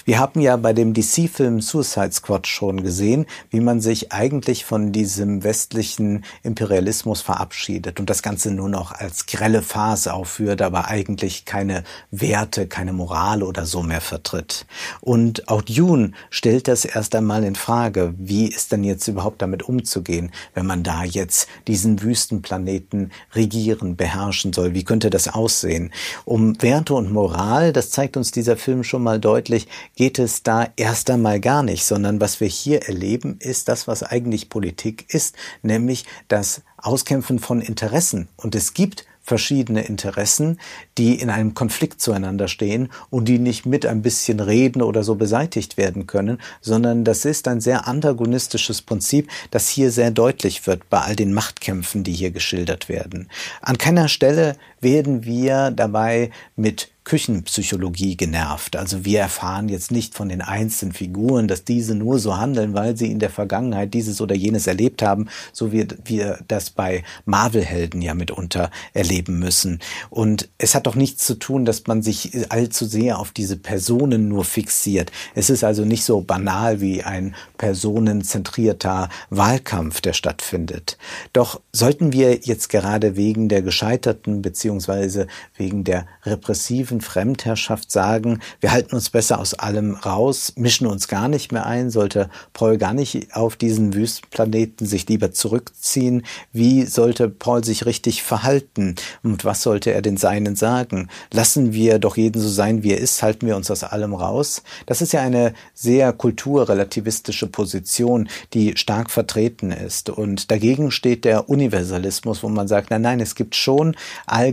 Wir 0.06 0.20
haben 0.20 0.40
ja 0.40 0.56
bei 0.56 0.72
dem 0.72 0.94
DC-Film 0.94 1.62
Suicide 1.62 2.12
Squad 2.12 2.46
schon 2.46 2.84
gesehen, 2.84 3.26
wie 3.50 3.60
man 3.60 3.82
sich 3.82 4.12
eigentlich 4.12 4.66
von 4.66 4.92
diesem 4.92 5.44
westlichen 5.44 6.24
Imperialismus 6.44 7.22
verabschiedet 7.22 8.00
und 8.00 8.08
das 8.08 8.22
Ganze 8.22 8.52
nur 8.52 8.70
noch 8.70 8.92
als 8.92 9.26
grelle 9.26 9.64
Phase 9.64 10.14
aufführt, 10.14 10.62
aber 10.62 10.90
eigentlich 10.90 11.46
keine 11.46 11.84
Werte, 12.12 12.68
keine 12.68 12.94
Moral 12.94 13.42
oder 13.42 13.66
so 13.66 13.82
mehr 13.82 14.00
vertritt. 14.00 14.68
Und 15.02 15.48
auch 15.48 15.64
Dune 15.64 16.12
stellt 16.30 16.68
das 16.68 16.86
erst 16.86 17.16
einmal 17.16 17.44
in 17.44 17.56
Frage. 17.56 18.14
Wie 18.20 18.46
ist 18.46 18.72
denn 18.72 18.84
jetzt 18.84 19.08
überhaupt 19.08 19.42
damit 19.42 19.64
umzugehen, 19.64 20.30
wenn 20.54 20.68
man 20.68 20.84
da 20.84 21.04
jetzt 21.04 21.48
diesen 21.66 22.04
Wüstenplaneten 22.04 23.12
regieren, 23.34 23.96
beherrschen 23.96 24.54
soll? 24.54 24.76
Wie 24.76 24.84
könnte 24.84 25.10
das 25.10 25.28
aussehen? 25.28 25.92
Um 26.26 26.62
Werte 26.62 26.94
und 26.94 27.12
Moral, 27.12 27.74
das 27.74 27.90
zeigt 27.90 28.19
uns 28.20 28.32
dieser 28.32 28.58
Film 28.58 28.84
schon 28.84 29.02
mal 29.02 29.20
deutlich, 29.20 29.68
geht 29.96 30.20
es 30.20 30.44
da 30.44 30.68
erst 30.76 31.10
einmal 31.10 31.40
gar 31.40 31.64
nicht, 31.64 31.84
sondern 31.86 32.22
was 32.22 32.40
wir 32.40 32.48
hier 32.48 32.84
erleben, 32.84 33.38
ist 33.40 33.68
das, 33.68 33.88
was 33.88 34.04
eigentlich 34.04 34.50
Politik 34.50 35.12
ist, 35.14 35.36
nämlich 35.64 36.06
das 36.28 36.62
Auskämpfen 36.78 37.40
von 37.40 37.62
Interessen. 37.62 38.28
Und 38.38 38.54
es 38.54 38.74
gibt 38.74 39.06
verschiedene 39.30 39.82
Interessen, 39.82 40.60
die 40.98 41.22
in 41.22 41.30
einem 41.30 41.54
Konflikt 41.54 42.02
zueinander 42.02 42.48
stehen 42.48 42.90
und 43.12 43.28
die 43.28 43.38
nicht 43.38 43.66
mit 43.66 43.86
ein 43.86 44.02
bisschen 44.02 44.40
Reden 44.40 44.82
oder 44.82 45.04
so 45.04 45.14
beseitigt 45.16 45.78
werden 45.78 46.08
können, 46.08 46.40
sondern 46.62 47.04
das 47.04 47.26
ist 47.26 47.48
ein 47.48 47.62
sehr 47.62 47.88
antagonistisches 47.88 48.82
Prinzip, 48.82 49.30
das 49.52 49.70
hier 49.70 49.92
sehr 49.92 50.10
deutlich 50.10 50.66
wird 50.66 50.90
bei 50.90 51.02
all 51.02 51.16
den 51.16 51.32
Machtkämpfen, 51.32 52.04
die 52.04 52.14
hier 52.14 52.32
geschildert 52.32 52.90
werden. 52.90 53.30
An 53.62 53.78
keiner 53.78 54.08
Stelle 54.08 54.58
werden 54.82 55.24
wir 55.24 55.72
dabei 55.72 56.32
mit 56.56 56.90
Küchenpsychologie 57.10 58.18
genervt. 58.18 58.76
Also 58.76 59.04
wir 59.04 59.20
erfahren 59.20 59.68
jetzt 59.68 59.90
nicht 59.90 60.14
von 60.14 60.30
den 60.30 60.44
einzelnen 60.44 60.94
Figuren, 60.94 61.48
dass 61.48 61.64
diese 61.64 61.96
nur 61.96 62.20
so 62.20 62.38
handeln, 62.38 62.76
weil 62.76 62.96
sie 62.96 63.12
in 63.12 63.18
der 63.18 63.32
Vergangenheit 63.32 63.96
dieses 63.96 64.22
oder 64.22 64.36
jenes 64.36 64.68
erlebt 64.68 65.02
haben, 65.02 65.28
so 65.52 65.72
wie 65.72 65.88
wir 66.06 66.38
das 66.48 66.70
bei 66.70 67.04
Marvel-Helden 67.26 68.04
ja 68.04 68.14
mitunter 68.14 68.70
erleben 68.94 69.40
müssen. 69.40 69.80
Und 70.12 70.50
es 70.60 70.76
hat 70.76 70.86
doch 70.86 70.94
nichts 70.94 71.26
zu 71.26 71.34
tun, 71.34 71.66
dass 71.66 71.88
man 71.88 72.04
sich 72.04 72.52
allzu 72.52 72.86
sehr 72.86 73.18
auf 73.18 73.32
diese 73.32 73.58
Personen 73.58 74.28
nur 74.28 74.46
fixiert. 74.46 75.12
Es 75.34 75.50
ist 75.50 75.64
also 75.64 75.86
nicht 75.86 76.04
so 76.04 76.22
banal 76.22 76.80
wie 76.80 77.02
ein 77.02 77.34
personenzentrierter 77.58 79.10
Wahlkampf, 79.32 80.00
der 80.02 80.14
stattfindet. 80.14 81.00
Doch 81.34 81.60
sollten 81.72 82.14
wir 82.14 82.42
jetzt 82.44 82.70
gerade 82.70 83.16
wegen 83.16 83.50
der 83.50 83.64
gescheiterten 83.64 84.44
beziehungsweise 84.70 85.26
wegen 85.58 85.84
der 85.84 86.06
repressiven 86.24 87.02
Fremdherrschaft 87.02 87.92
sagen, 87.92 88.40
wir 88.60 88.72
halten 88.72 88.94
uns 88.94 89.10
besser 89.10 89.40
aus 89.40 89.56
allem 89.56 89.96
raus, 89.96 90.54
mischen 90.58 90.86
uns 90.86 91.08
gar 91.08 91.28
nicht 91.28 91.52
mehr 91.52 91.66
ein, 91.66 91.90
sollte 91.90 92.30
Paul 92.54 92.78
gar 92.78 92.94
nicht 92.94 93.36
auf 93.36 93.56
diesen 93.56 93.96
Wüstenplaneten 93.96 94.86
sich 94.86 95.10
lieber 95.10 95.32
zurückziehen? 95.32 96.24
Wie 96.54 96.86
sollte 96.86 97.30
Paul 97.30 97.64
sich 97.64 97.88
richtig 97.88 98.22
verhalten? 98.22 98.94
Und 99.24 99.44
was 99.44 99.64
sollte 99.64 99.92
er 99.92 100.04
den 100.04 100.18
Seinen 100.18 100.56
sagen? 100.56 101.10
Lassen 101.34 101.74
wir 101.74 101.98
doch 101.98 102.16
jeden 102.16 102.40
so 102.40 102.50
sein, 102.50 102.84
wie 102.84 102.92
er 102.92 103.00
ist, 103.00 103.24
halten 103.24 103.48
wir 103.48 103.56
uns 103.56 103.72
aus 103.72 103.84
allem 103.84 104.14
raus? 104.14 104.62
Das 104.86 105.02
ist 105.02 105.14
ja 105.14 105.22
eine 105.22 105.54
sehr 105.74 106.14
kulturrelativistische 106.14 107.48
Position, 107.48 108.30
die 108.54 108.78
stark 108.78 109.10
vertreten 109.10 109.72
ist. 109.72 110.12
Und 110.12 110.52
dagegen 110.52 110.92
steht 110.92 111.26
der 111.26 111.50
Universalismus, 111.50 112.44
wo 112.44 112.50
man 112.50 112.68
sagt, 112.68 112.92
nein, 112.92 113.02
nein, 113.02 113.20
es 113.20 113.34
gibt 113.34 113.56
schon 113.56 113.96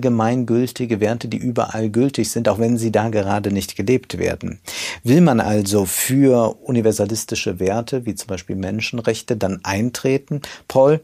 allgemeingültige 0.07 1.01
Werte, 1.01 1.29
die 1.29 1.37
überall 1.37 1.91
gültig 1.91 2.31
sind 2.31 2.49
auch 2.49 2.59
wenn 2.59 2.79
sie 2.79 2.93
da 2.93 3.09
gerade 3.09 3.51
nicht 3.51 3.77
gelebt 3.77 4.19
werden. 4.19 4.61
Will 5.03 5.21
man 5.21 5.41
also 5.41 5.85
für 5.85 6.57
universalistische 6.63 7.59
Werte, 7.59 8.07
wie 8.07 8.15
zum 8.15 8.29
Beispiel 8.29 8.57
Menschenrechte, 8.57 9.37
dann 9.37 9.61
eintreten? 9.65 10.43
Paul 10.69 11.01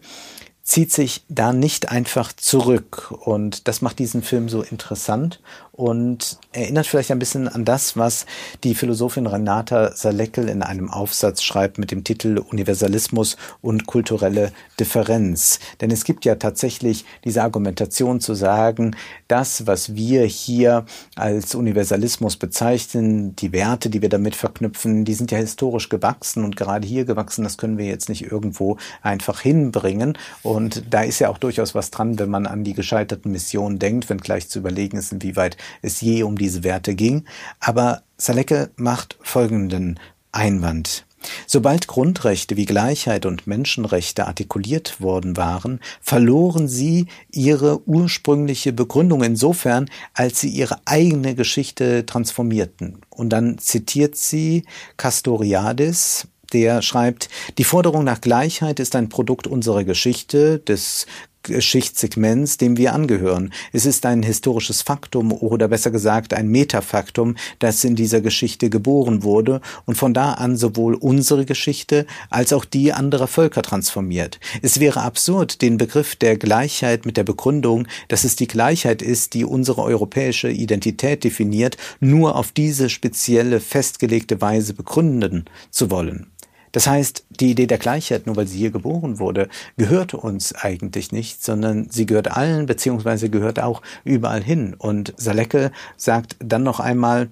zieht 0.63 0.93
sich 0.93 1.25
da 1.29 1.53
nicht 1.53 1.91
einfach 1.91 2.33
zurück. 2.33 3.13
Und 3.25 3.67
das 3.67 3.83
macht 3.83 3.99
diesen 3.99 4.23
Film 4.23 4.49
so 4.49 4.63
interessant 4.63 5.41
und 5.73 6.39
erinnert 6.53 6.87
vielleicht 6.87 7.11
ein 7.11 7.19
bisschen 7.19 7.49
an 7.49 7.65
das, 7.65 7.97
was 7.97 8.27
die 8.63 8.75
Philosophin 8.75 9.27
Renata 9.27 9.97
Salekel 9.97 10.51
in 10.51 10.63
einem 10.63 10.91
Aufsatz 10.91 11.43
schreibt 11.43 11.79
mit 11.79 11.91
dem 11.91 12.05
Titel 12.05 12.39
Universalismus 12.39 13.39
und 13.63 13.87
kulturelle 13.87 14.53
Differenz. 14.79 15.61
Denn 15.81 15.91
es 15.91 16.05
gibt 16.05 16.27
ja 16.27 16.35
tatsächlich 16.35 17.07
diese 17.25 17.43
Argumentation 17.43 18.21
zu 18.21 18.35
sagen, 18.35 18.97
das, 19.29 19.67
was 19.67 19.95
wir 19.95 20.25
hier 20.25 20.85
als 21.17 21.55
Universalismus 21.55 22.37
bezeichnen, 22.37 23.35
die 23.37 23.53
Werte, 23.53 23.89
die 23.89 24.03
wir 24.03 24.11
damit 24.11 24.37
verknüpfen, 24.37 25.07
die 25.07 25.15
sind 25.15 25.31
ja 25.31 25.39
historisch 25.39 25.89
gewachsen 25.89 26.45
und 26.45 26.55
gerade 26.55 26.87
hier 26.87 27.07
gewachsen, 27.07 27.45
das 27.45 27.57
können 27.57 27.79
wir 27.79 27.87
jetzt 27.87 28.11
nicht 28.11 28.31
irgendwo 28.31 28.77
einfach 29.01 29.41
hinbringen. 29.41 30.19
Und 30.43 30.85
da 30.91 31.01
ist 31.01 31.19
ja 31.19 31.31
auch 31.31 31.39
durchaus 31.39 31.75
was 31.75 31.91
dran, 31.91 32.19
wenn 32.19 32.29
man 32.29 32.47
an 32.47 32.63
die 32.63 32.75
gescheiterten 32.75 33.33
Missionen 33.33 33.79
denkt, 33.79 34.11
wenn 34.11 34.19
gleich 34.19 34.51
zu 34.51 34.59
überlegen 34.59 34.99
ist, 34.99 35.13
inwieweit 35.13 35.57
es 35.83 36.01
je 36.01 36.23
um 36.23 36.37
diese 36.37 36.65
Werte 36.65 36.95
ging. 36.95 37.25
Aber 37.61 38.03
Saleke 38.17 38.71
macht 38.77 39.19
folgenden 39.23 39.99
Einwand. 40.33 41.05
Sobald 41.47 41.87
Grundrechte 41.87 42.57
wie 42.57 42.65
Gleichheit 42.65 43.27
und 43.27 43.47
Menschenrechte 43.47 44.27
artikuliert 44.27 45.01
worden 45.01 45.37
waren, 45.37 45.81
verloren 46.01 46.69
sie 46.69 47.07
ihre 47.31 47.87
ursprüngliche 47.89 48.73
Begründung 48.73 49.23
insofern, 49.23 49.89
als 50.15 50.41
sie 50.41 50.49
ihre 50.49 50.81
eigene 50.85 51.35
Geschichte 51.35 52.07
transformierten. 52.07 52.99
Und 53.11 53.31
dann 53.31 53.59
zitiert 53.59 54.17
sie 54.17 54.65
Castoriadis, 54.97 56.29
der 56.53 56.83
schreibt, 56.83 57.29
die 57.57 57.65
Forderung 57.65 58.05
nach 58.05 58.21
Gleichheit 58.21 58.79
ist 58.79 58.95
ein 58.95 59.09
Produkt 59.09 59.47
unserer 59.47 59.85
Geschichte, 59.85 60.59
des 60.59 61.07
Geschichtssegments, 61.43 62.57
dem 62.57 62.77
wir 62.77 62.93
angehören. 62.93 63.53
Es 63.73 63.87
ist 63.87 64.07
ein 64.07 64.23
historisches 64.23 64.83
Faktum 64.83 65.33
oder 65.33 65.69
besser 65.69 65.91
gesagt 65.91 66.35
ein 66.35 66.49
Metafaktum, 66.49 67.37
das 67.59 67.85
in 67.85 67.97
dieser 67.97 68.21
Geschichte 68.21 68.71
geboren 68.71 69.23
wurde 69.23 69.61
und 69.85 69.97
von 69.97 70.15
da 70.15 70.33
an 70.35 70.57
sowohl 70.57 70.95
unsere 70.95 71.45
Geschichte 71.45 72.07
als 72.31 72.53
auch 72.53 72.65
die 72.65 72.93
anderer 72.93 73.27
Völker 73.27 73.63
transformiert. 73.63 74.41
Es 74.63 74.81
wäre 74.81 75.03
absurd, 75.03 75.63
den 75.63 75.79
Begriff 75.79 76.17
der 76.17 76.37
Gleichheit 76.37 77.07
mit 77.07 77.17
der 77.17 77.25
Begründung, 77.25 77.87
dass 78.09 78.25
es 78.25 78.37
die 78.37 78.49
Gleichheit 78.49 79.03
ist, 79.03 79.35
die 79.35 79.45
unsere 79.45 79.83
europäische 79.83 80.51
Identität 80.51 81.25
definiert, 81.25 81.77
nur 82.01 82.37
auf 82.37 82.53
diese 82.53 82.89
spezielle 82.89 83.61
festgelegte 83.61 84.41
Weise 84.41 84.75
begründen 84.75 85.45
zu 85.71 85.91
wollen. 85.91 86.27
Das 86.73 86.87
heißt, 86.87 87.27
die 87.29 87.51
Idee 87.51 87.67
der 87.67 87.79
Gleichheit, 87.79 88.27
nur 88.27 88.37
weil 88.37 88.47
sie 88.47 88.59
hier 88.59 88.71
geboren 88.71 89.19
wurde, 89.19 89.49
gehört 89.77 90.15
uns 90.15 90.55
eigentlich 90.55 91.13
nicht, 91.13 91.45
sondern 91.45 91.89
sie 91.91 92.07
gehört 92.07 92.31
allen, 92.31 92.67
beziehungsweise 92.67 93.29
gehört 93.31 93.61
auch 93.61 93.83
überall 94.05 94.43
hin. 94.43 94.75
Und 94.77 95.15
Saleke 95.17 95.71
sagt 95.97 96.37
dann 96.41 96.63
noch 96.63 96.81
einmal, 96.81 97.31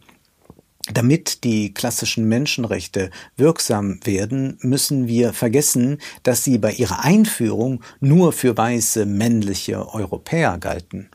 damit 0.92 1.44
die 1.44 1.74
klassischen 1.74 2.28
Menschenrechte 2.28 3.10
wirksam 3.36 4.00
werden, 4.04 4.58
müssen 4.60 5.08
wir 5.08 5.32
vergessen, 5.32 5.98
dass 6.22 6.44
sie 6.44 6.58
bei 6.58 6.72
ihrer 6.72 7.04
Einführung 7.04 7.82
nur 8.00 8.32
für 8.32 8.56
weiße 8.56 9.06
männliche 9.06 9.94
Europäer 9.94 10.58
galten. 10.58 11.10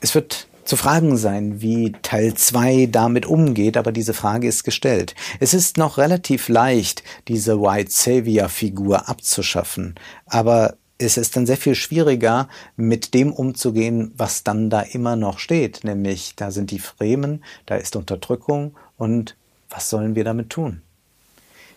Es 0.00 0.14
wird 0.14 0.48
zu 0.68 0.76
fragen 0.76 1.16
sein, 1.16 1.62
wie 1.62 1.92
Teil 2.02 2.34
2 2.34 2.90
damit 2.92 3.24
umgeht, 3.24 3.78
aber 3.78 3.90
diese 3.90 4.12
Frage 4.12 4.46
ist 4.46 4.64
gestellt. 4.64 5.14
Es 5.40 5.54
ist 5.54 5.78
noch 5.78 5.96
relativ 5.96 6.50
leicht, 6.50 7.02
diese 7.26 7.62
White 7.62 7.90
Savior 7.90 8.50
Figur 8.50 9.08
abzuschaffen, 9.08 9.94
aber 10.26 10.76
es 10.98 11.16
ist 11.16 11.36
dann 11.36 11.46
sehr 11.46 11.56
viel 11.56 11.74
schwieriger, 11.74 12.48
mit 12.76 13.14
dem 13.14 13.32
umzugehen, 13.32 14.12
was 14.18 14.44
dann 14.44 14.68
da 14.68 14.82
immer 14.82 15.16
noch 15.16 15.38
steht, 15.38 15.84
nämlich 15.84 16.34
da 16.36 16.50
sind 16.50 16.70
die 16.70 16.80
Fremen, 16.80 17.42
da 17.64 17.76
ist 17.76 17.96
Unterdrückung 17.96 18.76
und 18.98 19.36
was 19.70 19.88
sollen 19.88 20.16
wir 20.16 20.24
damit 20.24 20.50
tun? 20.50 20.82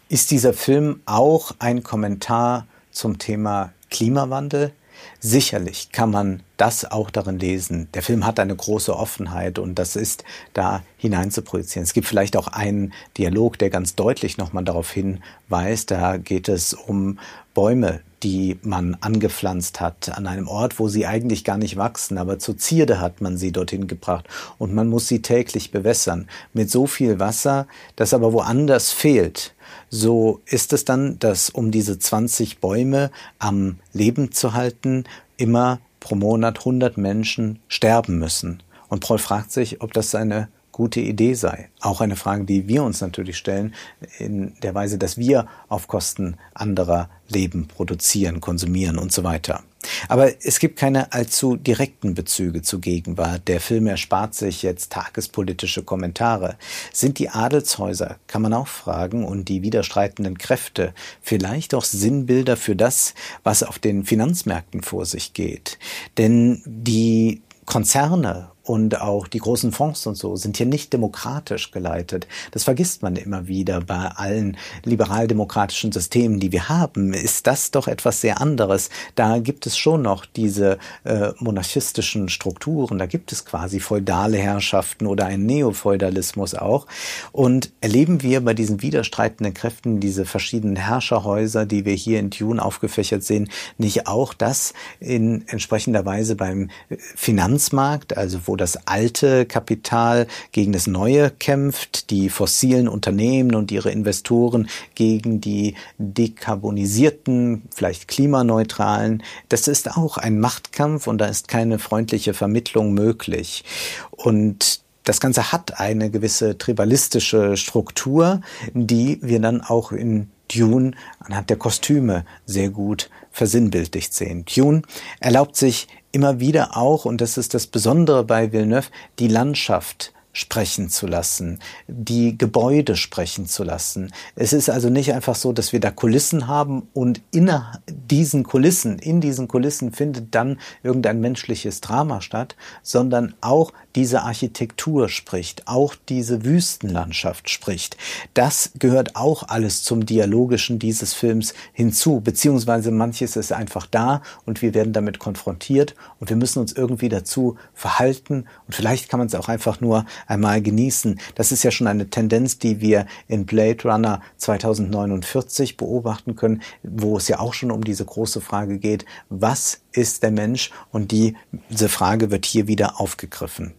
Ist 0.09 0.31
dieser 0.31 0.53
Film 0.53 0.99
auch 1.05 1.53
ein 1.59 1.81
Kommentar 1.81 2.67
zum 2.91 3.19
Thema 3.19 3.71
Klimawandel? 3.89 4.73
Sicherlich 5.19 5.91
kann 5.91 6.11
man 6.11 6.41
das 6.57 6.89
auch 6.89 7.09
darin 7.09 7.39
lesen. 7.39 7.87
Der 7.93 8.01
Film 8.01 8.25
hat 8.25 8.39
eine 8.39 8.55
große 8.55 8.95
Offenheit 8.95 9.59
und 9.59 9.75
das 9.75 9.95
ist 9.95 10.23
da 10.53 10.83
hinein 10.97 11.31
zu 11.31 11.41
projizieren. 11.41 11.83
Es 11.83 11.93
gibt 11.93 12.07
vielleicht 12.07 12.35
auch 12.37 12.47
einen 12.47 12.93
Dialog, 13.17 13.57
der 13.57 13.69
ganz 13.69 13.95
deutlich 13.95 14.37
nochmal 14.37 14.63
darauf 14.63 14.91
hinweist. 14.91 15.91
Da 15.91 16.17
geht 16.17 16.49
es 16.49 16.73
um 16.73 17.19
Bäume, 17.53 18.01
die 18.23 18.57
man 18.61 18.95
angepflanzt 19.01 19.81
hat, 19.81 20.15
an 20.15 20.27
einem 20.27 20.47
Ort, 20.47 20.79
wo 20.79 20.87
sie 20.87 21.05
eigentlich 21.05 21.43
gar 21.43 21.57
nicht 21.57 21.77
wachsen, 21.77 22.17
aber 22.17 22.39
zur 22.39 22.57
Zierde 22.57 22.99
hat 22.99 23.21
man 23.21 23.37
sie 23.37 23.51
dorthin 23.51 23.87
gebracht 23.87 24.27
und 24.57 24.73
man 24.73 24.87
muss 24.87 25.07
sie 25.07 25.21
täglich 25.21 25.71
bewässern 25.71 26.27
mit 26.53 26.69
so 26.69 26.87
viel 26.87 27.19
Wasser, 27.19 27.67
das 27.95 28.13
aber 28.13 28.33
woanders 28.33 28.91
fehlt. 28.91 29.53
So 29.89 30.41
ist 30.45 30.73
es 30.73 30.85
dann, 30.85 31.19
dass 31.19 31.49
um 31.49 31.71
diese 31.71 31.99
20 31.99 32.59
Bäume 32.59 33.11
am 33.39 33.77
Leben 33.93 34.31
zu 34.31 34.53
halten, 34.53 35.05
immer 35.37 35.79
pro 35.99 36.15
Monat 36.15 36.59
100 36.59 36.97
Menschen 36.97 37.59
sterben 37.67 38.19
müssen. 38.19 38.61
Und 38.89 39.01
Paul 39.01 39.19
fragt 39.19 39.51
sich, 39.51 39.81
ob 39.81 39.93
das 39.93 40.13
eine 40.15 40.49
gute 40.71 40.99
Idee 40.99 41.33
sei. 41.33 41.69
Auch 41.79 42.01
eine 42.01 42.15
Frage, 42.15 42.45
die 42.45 42.67
wir 42.67 42.83
uns 42.83 43.01
natürlich 43.01 43.37
stellen, 43.37 43.73
in 44.19 44.53
der 44.61 44.73
Weise, 44.75 44.97
dass 44.97 45.17
wir 45.17 45.47
auf 45.67 45.87
Kosten 45.87 46.37
anderer 46.53 47.09
leben, 47.29 47.67
produzieren, 47.67 48.41
konsumieren 48.41 48.97
und 48.97 49.11
so 49.11 49.23
weiter. 49.23 49.63
Aber 50.07 50.31
es 50.45 50.59
gibt 50.59 50.77
keine 50.77 51.11
allzu 51.11 51.55
direkten 51.55 52.13
Bezüge 52.13 52.61
zur 52.61 52.81
Gegenwart. 52.81 53.47
Der 53.47 53.59
Film 53.59 53.87
erspart 53.87 54.35
sich 54.35 54.61
jetzt 54.61 54.91
tagespolitische 54.91 55.83
Kommentare. 55.83 56.55
Sind 56.93 57.19
die 57.19 57.29
Adelshäuser, 57.29 58.17
kann 58.27 58.41
man 58.41 58.53
auch 58.53 58.67
fragen, 58.67 59.25
und 59.25 59.49
die 59.49 59.63
widerstreitenden 59.63 60.37
Kräfte 60.37 60.93
vielleicht 61.21 61.73
auch 61.73 61.83
Sinnbilder 61.83 62.57
für 62.57 62.75
das, 62.75 63.13
was 63.43 63.63
auf 63.63 63.79
den 63.79 64.05
Finanzmärkten 64.05 64.83
vor 64.83 65.05
sich 65.05 65.33
geht? 65.33 65.79
Denn 66.17 66.61
die 66.65 67.41
Konzerne 67.65 68.50
und 68.63 69.01
auch 69.01 69.27
die 69.27 69.39
großen 69.39 69.71
Fonds 69.71 70.05
und 70.05 70.15
so 70.15 70.35
sind 70.35 70.57
hier 70.57 70.65
nicht 70.65 70.93
demokratisch 70.93 71.71
geleitet. 71.71 72.27
Das 72.51 72.63
vergisst 72.63 73.01
man 73.01 73.15
immer 73.15 73.47
wieder 73.47 73.81
bei 73.81 74.07
allen 74.07 74.57
liberaldemokratischen 74.83 75.91
Systemen, 75.91 76.39
die 76.39 76.51
wir 76.51 76.69
haben. 76.69 77.13
Ist 77.13 77.47
das 77.47 77.71
doch 77.71 77.87
etwas 77.87 78.21
sehr 78.21 78.39
anderes. 78.39 78.89
Da 79.15 79.39
gibt 79.39 79.65
es 79.65 79.77
schon 79.77 80.03
noch 80.03 80.25
diese 80.25 80.77
äh, 81.03 81.31
monarchistischen 81.39 82.29
Strukturen, 82.29 82.99
da 82.99 83.05
gibt 83.05 83.31
es 83.31 83.45
quasi 83.45 83.79
feudale 83.79 84.37
Herrschaften 84.37 85.07
oder 85.07 85.25
einen 85.25 85.45
Neofeudalismus 85.45 86.53
auch. 86.53 86.87
Und 87.31 87.71
erleben 87.81 88.21
wir 88.21 88.41
bei 88.41 88.53
diesen 88.53 88.81
widerstreitenden 88.81 89.53
Kräften, 89.53 89.99
diese 89.99 90.25
verschiedenen 90.25 90.75
Herrscherhäuser, 90.75 91.65
die 91.65 91.85
wir 91.85 91.93
hier 91.93 92.19
in 92.19 92.29
Dune 92.29 92.63
aufgefächert 92.63 93.23
sehen, 93.23 93.49
nicht 93.77 94.07
auch 94.07 94.33
das 94.33 94.73
in 94.99 95.47
entsprechender 95.47 96.05
Weise 96.05 96.35
beim 96.35 96.69
Finanzmarkt, 97.15 98.17
also 98.17 98.39
wo 98.51 98.57
das 98.57 98.85
alte 98.85 99.45
Kapital 99.45 100.27
gegen 100.51 100.73
das 100.73 100.85
neue 100.85 101.29
kämpft, 101.29 102.09
die 102.09 102.29
fossilen 102.29 102.89
Unternehmen 102.89 103.55
und 103.55 103.71
ihre 103.71 103.91
Investoren 103.91 104.67
gegen 104.93 105.39
die 105.39 105.75
dekarbonisierten, 105.97 107.61
vielleicht 107.73 108.09
klimaneutralen. 108.09 109.23
Das 109.47 109.69
ist 109.69 109.95
auch 109.95 110.17
ein 110.17 110.41
Machtkampf 110.41 111.07
und 111.07 111.19
da 111.19 111.27
ist 111.27 111.47
keine 111.47 111.79
freundliche 111.79 112.33
Vermittlung 112.33 112.93
möglich. 112.93 113.63
Und 114.11 114.81
das 115.05 115.21
Ganze 115.21 115.53
hat 115.53 115.79
eine 115.79 116.09
gewisse 116.09 116.57
tribalistische 116.57 117.55
Struktur, 117.55 118.41
die 118.73 119.17
wir 119.21 119.39
dann 119.39 119.61
auch 119.61 119.93
in 119.93 120.29
Dune 120.53 120.91
anhand 121.19 121.49
der 121.49 121.57
Kostüme 121.57 122.25
sehr 122.45 122.69
gut 122.69 123.09
versinnbildlicht 123.31 124.13
sehen. 124.13 124.43
Dune 124.43 124.81
erlaubt 125.21 125.55
sich 125.55 125.87
immer 126.11 126.39
wieder 126.39 126.77
auch, 126.77 127.05
und 127.05 127.21
das 127.21 127.37
ist 127.37 127.53
das 127.53 127.67
Besondere 127.67 128.23
bei 128.23 128.51
Villeneuve, 128.51 128.89
die 129.19 129.27
Landschaft 129.27 130.13
sprechen 130.33 130.89
zu 130.89 131.07
lassen, 131.07 131.59
die 131.87 132.37
Gebäude 132.37 132.95
sprechen 132.95 133.47
zu 133.47 133.63
lassen. 133.63 134.11
Es 134.35 134.53
ist 134.53 134.69
also 134.69 134.89
nicht 134.89 135.13
einfach 135.13 135.35
so, 135.35 135.51
dass 135.53 135.73
wir 135.73 135.79
da 135.79 135.91
Kulissen 135.91 136.47
haben 136.47 136.87
und 136.93 137.21
in 137.31 137.51
diesen 137.87 138.43
Kulissen, 138.43 138.99
in 138.99 139.21
diesen 139.21 139.47
Kulissen 139.47 139.91
findet 139.91 140.33
dann 140.33 140.59
irgendein 140.83 141.19
menschliches 141.19 141.81
Drama 141.81 142.21
statt, 142.21 142.55
sondern 142.81 143.33
auch 143.41 143.73
diese 143.95 144.21
Architektur 144.21 145.09
spricht, 145.09 145.67
auch 145.67 145.95
diese 146.07 146.45
Wüstenlandschaft 146.45 147.49
spricht. 147.49 147.97
Das 148.33 148.71
gehört 148.79 149.15
auch 149.15 149.49
alles 149.49 149.83
zum 149.83 150.05
Dialogischen 150.05 150.79
dieses 150.79 151.13
Films 151.13 151.53
hinzu, 151.73 152.21
beziehungsweise 152.21 152.91
manches 152.91 153.35
ist 153.35 153.51
einfach 153.51 153.85
da 153.85 154.21
und 154.45 154.61
wir 154.61 154.73
werden 154.73 154.93
damit 154.93 155.19
konfrontiert 155.19 155.95
und 156.19 156.29
wir 156.29 156.37
müssen 156.37 156.59
uns 156.59 156.71
irgendwie 156.71 157.09
dazu 157.09 157.57
verhalten 157.73 158.45
und 158.67 158.75
vielleicht 158.75 159.09
kann 159.09 159.19
man 159.19 159.27
es 159.27 159.35
auch 159.35 159.49
einfach 159.49 159.81
nur 159.81 160.05
einmal 160.27 160.61
genießen. 160.61 161.19
Das 161.35 161.51
ist 161.51 161.63
ja 161.63 161.71
schon 161.71 161.87
eine 161.87 162.09
Tendenz, 162.09 162.59
die 162.59 162.81
wir 162.81 163.05
in 163.27 163.45
Blade 163.45 163.83
Runner 163.83 164.21
2049 164.37 165.77
beobachten 165.77 166.35
können, 166.35 166.61
wo 166.83 167.17
es 167.17 167.27
ja 167.27 167.39
auch 167.39 167.53
schon 167.53 167.71
um 167.71 167.83
diese 167.83 168.05
große 168.05 168.41
Frage 168.41 168.79
geht, 168.79 169.05
was 169.29 169.81
ist 169.91 170.23
der 170.23 170.31
Mensch? 170.31 170.71
Und 170.91 171.11
die, 171.11 171.35
diese 171.69 171.89
Frage 171.89 172.31
wird 172.31 172.45
hier 172.45 172.67
wieder 172.67 172.99
aufgegriffen. 172.99 173.73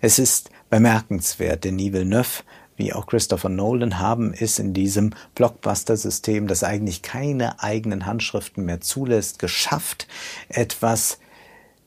Es 0.00 0.18
ist 0.18 0.50
bemerkenswert, 0.70 1.64
Denis 1.64 1.92
Villeneuve 1.92 2.42
wie 2.76 2.92
auch 2.92 3.06
Christopher 3.06 3.48
Nolan 3.48 3.98
haben 3.98 4.34
es 4.34 4.58
in 4.58 4.74
diesem 4.74 5.14
Blockbuster-System, 5.34 6.46
das 6.46 6.62
eigentlich 6.62 7.02
keine 7.02 7.62
eigenen 7.62 8.06
Handschriften 8.06 8.64
mehr 8.64 8.80
zulässt, 8.80 9.38
geschafft, 9.38 10.06
etwas 10.48 11.18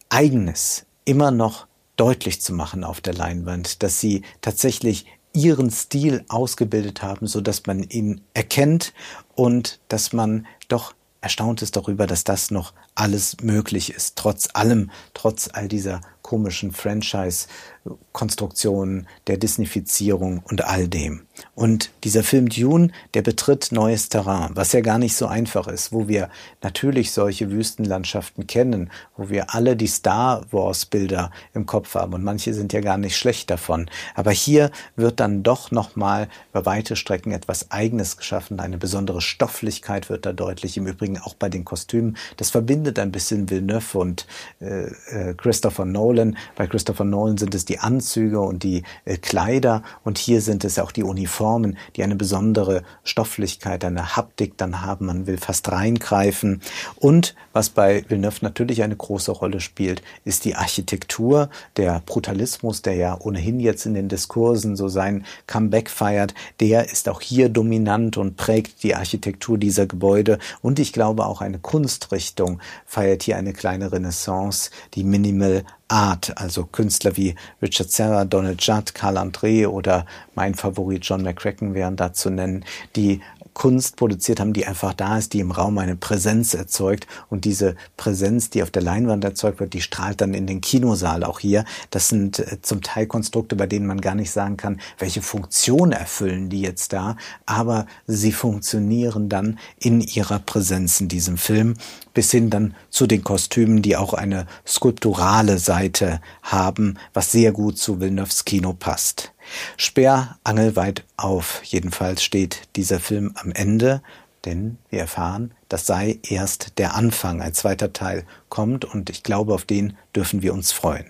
Eigenes 0.09 0.85
immer 1.05 1.31
noch 1.31 1.67
deutlich 1.99 2.41
zu 2.41 2.53
machen 2.53 2.83
auf 2.83 3.01
der 3.01 3.13
Leinwand, 3.13 3.83
dass 3.83 3.99
sie 3.99 4.23
tatsächlich 4.41 5.05
ihren 5.33 5.69
Stil 5.69 6.23
ausgebildet 6.27 7.01
haben, 7.01 7.27
so 7.27 7.41
dass 7.41 7.65
man 7.65 7.83
ihn 7.83 8.21
erkennt 8.33 8.93
und 9.35 9.79
dass 9.89 10.13
man 10.13 10.47
doch 10.67 10.93
erstaunt 11.21 11.61
ist 11.61 11.75
darüber, 11.75 12.07
dass 12.07 12.23
das 12.23 12.51
noch 12.51 12.73
alles 12.95 13.37
möglich 13.41 13.93
ist, 13.93 14.17
trotz 14.17 14.49
allem, 14.53 14.91
trotz 15.13 15.49
all 15.51 15.67
dieser 15.67 16.01
komischen 16.29 16.71
Franchise-Konstruktionen, 16.71 19.07
der 19.25 19.37
Disneyfizierung 19.37 20.43
und 20.47 20.63
all 20.63 20.87
dem. 20.87 21.23
Und 21.55 21.89
dieser 22.03 22.23
Film 22.23 22.49
Dune, 22.49 22.91
der 23.15 23.23
betritt 23.23 23.71
neues 23.71 24.09
Terrain, 24.09 24.51
was 24.53 24.73
ja 24.73 24.81
gar 24.81 24.99
nicht 24.99 25.15
so 25.15 25.25
einfach 25.25 25.67
ist, 25.67 25.91
wo 25.91 26.07
wir 26.07 26.29
natürlich 26.61 27.13
solche 27.13 27.49
Wüstenlandschaften 27.49 28.45
kennen, 28.45 28.91
wo 29.17 29.29
wir 29.29 29.55
alle 29.55 29.75
die 29.75 29.87
Star 29.87 30.45
Wars-Bilder 30.51 31.31
im 31.55 31.65
Kopf 31.65 31.95
haben 31.95 32.13
und 32.13 32.23
manche 32.23 32.53
sind 32.53 32.73
ja 32.73 32.81
gar 32.81 32.99
nicht 32.99 33.17
schlecht 33.17 33.49
davon. 33.49 33.89
Aber 34.13 34.29
hier 34.29 34.69
wird 34.95 35.19
dann 35.19 35.41
doch 35.41 35.71
nochmal 35.71 36.27
über 36.51 36.67
weite 36.67 36.95
Strecken 36.95 37.31
etwas 37.31 37.71
Eigenes 37.71 38.17
geschaffen, 38.17 38.59
eine 38.59 38.77
besondere 38.77 39.21
Stofflichkeit 39.21 40.11
wird 40.11 40.27
da 40.27 40.33
deutlich, 40.33 40.77
im 40.77 40.85
Übrigen 40.85 41.08
auch 41.17 41.33
bei 41.33 41.49
den 41.49 41.65
Kostümen. 41.65 42.17
Das 42.37 42.49
verbindet 42.49 42.99
ein 42.99 43.11
bisschen 43.11 43.49
Villeneuve 43.49 43.97
und 43.97 44.27
äh, 44.59 44.83
äh, 44.85 45.33
Christopher 45.35 45.85
Nolan 45.85 46.19
Nolan. 46.19 46.37
Bei 46.55 46.67
Christopher 46.67 47.05
Nolan 47.05 47.37
sind 47.37 47.55
es 47.55 47.65
die 47.65 47.79
Anzüge 47.79 48.39
und 48.39 48.63
die 48.63 48.83
äh, 49.05 49.17
Kleider 49.17 49.83
und 50.03 50.17
hier 50.17 50.41
sind 50.41 50.63
es 50.63 50.79
auch 50.79 50.91
die 50.91 51.03
Uniformen, 51.03 51.77
die 51.95 52.03
eine 52.03 52.15
besondere 52.15 52.83
Stofflichkeit, 53.03 53.83
eine 53.85 54.15
Haptik 54.15 54.57
dann 54.57 54.81
haben. 54.81 55.05
Man 55.05 55.27
will 55.27 55.37
fast 55.37 55.71
reingreifen. 55.71 56.61
Und 56.95 57.35
was 57.53 57.69
bei 57.69 58.03
Villeneuve 58.07 58.39
natürlich 58.41 58.83
eine 58.83 58.95
große 58.95 59.31
Rolle 59.31 59.59
spielt, 59.59 60.01
ist 60.25 60.45
die 60.45 60.55
Architektur, 60.55 61.49
der 61.77 62.01
Brutalismus, 62.05 62.81
der 62.81 62.95
ja 62.95 63.17
ohnehin 63.19 63.59
jetzt 63.59 63.85
in 63.85 63.93
den 63.93 64.09
Diskursen 64.09 64.75
so 64.75 64.87
sein 64.87 65.25
Comeback 65.47 65.89
feiert, 65.89 66.33
der 66.59 66.91
ist 66.91 67.09
auch 67.09 67.21
hier 67.21 67.49
dominant 67.49 68.17
und 68.17 68.37
prägt 68.37 68.83
die 68.83 68.95
Architektur 68.95 69.57
dieser 69.57 69.85
Gebäude. 69.85 70.39
Und 70.61 70.79
ich 70.79 70.93
glaube 70.99 71.25
auch 71.27 71.39
eine 71.39 71.59
Kunstrichtung 71.59 72.59
feiert 72.85 73.23
hier 73.23 73.37
eine 73.37 73.53
kleine 73.53 73.93
Renaissance, 73.93 74.69
die 74.95 75.05
Minimal 75.05 75.63
Art, 75.87 76.37
also 76.37 76.65
Künstler 76.65 77.15
wie 77.15 77.35
Richard 77.61 77.89
Serra, 77.89 78.25
Donald 78.25 78.61
Judd, 78.61 78.93
Carl 78.93 79.17
André 79.17 79.65
oder 79.65 80.05
mein 80.35 80.55
Favorit 80.55 81.05
John 81.05 81.23
McCracken 81.23 81.73
wären 81.73 81.95
da 81.95 82.11
zu 82.11 82.29
nennen, 82.29 82.65
die 82.97 83.21
Kunst 83.59 83.97
produziert 83.97 84.39
haben, 84.39 84.53
die 84.53 84.65
einfach 84.65 84.93
da 84.93 85.17
ist, 85.17 85.33
die 85.33 85.41
im 85.41 85.51
Raum 85.51 85.79
eine 85.79 85.97
Präsenz 85.97 86.53
erzeugt. 86.53 87.07
Und 87.29 87.43
diese 87.43 87.75
Präsenz, 87.97 88.49
die 88.49 88.63
auf 88.63 88.71
der 88.71 88.81
Leinwand 88.81 89.25
erzeugt 89.25 89.59
wird, 89.59 89.73
die 89.73 89.81
strahlt 89.81 90.21
dann 90.21 90.33
in 90.33 90.47
den 90.47 90.61
Kinosaal 90.61 91.25
auch 91.25 91.41
hier. 91.41 91.65
Das 91.89 92.07
sind 92.07 92.39
äh, 92.39 92.61
zum 92.61 92.81
Teil 92.81 93.05
Konstrukte, 93.05 93.57
bei 93.57 93.67
denen 93.67 93.85
man 93.85 93.99
gar 93.99 94.15
nicht 94.15 94.31
sagen 94.31 94.55
kann, 94.55 94.79
welche 94.97 95.21
Funktion 95.21 95.91
erfüllen 95.91 96.47
die 96.47 96.61
jetzt 96.61 96.93
da. 96.93 97.17
Aber 97.45 97.85
sie 98.07 98.31
funktionieren 98.31 99.27
dann 99.27 99.59
in 99.77 99.99
ihrer 99.99 100.39
Präsenz 100.39 101.01
in 101.01 101.09
diesem 101.09 101.37
Film 101.37 101.73
bis 102.13 102.31
hin 102.31 102.49
dann 102.49 102.75
zu 102.89 103.07
den 103.07 103.25
Kostümen, 103.25 103.81
die 103.81 103.97
auch 103.97 104.13
eine 104.13 104.47
skulpturale 104.65 105.57
Seite 105.57 106.21
haben, 106.43 106.97
was 107.13 107.33
sehr 107.33 107.51
gut 107.51 107.77
zu 107.77 107.99
Villeneuves 107.99 108.45
Kino 108.45 108.71
passt. 108.71 109.33
Sperrangelweit 109.77 111.05
auf. 111.17 111.61
Jedenfalls 111.63 112.23
steht 112.23 112.61
dieser 112.75 112.99
Film 112.99 113.33
am 113.35 113.51
Ende, 113.51 114.01
denn 114.45 114.77
wir 114.89 114.99
erfahren, 114.99 115.53
das 115.67 115.85
sei 115.85 116.19
erst 116.23 116.77
der 116.77 116.95
Anfang. 116.95 117.41
Ein 117.41 117.53
zweiter 117.53 117.93
Teil 117.93 118.25
kommt 118.47 118.85
und 118.85 119.09
ich 119.09 119.23
glaube, 119.23 119.53
auf 119.53 119.65
den 119.65 119.97
dürfen 120.15 120.41
wir 120.41 120.53
uns 120.53 120.71
freuen. 120.71 121.09